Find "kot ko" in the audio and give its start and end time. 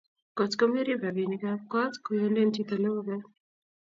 0.37-0.63